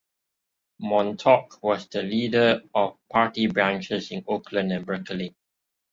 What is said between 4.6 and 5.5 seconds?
and Berkeley.